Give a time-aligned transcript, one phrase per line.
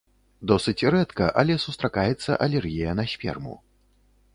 [0.51, 3.55] Досыць рэдка, але сустракаецца алергія на сперму.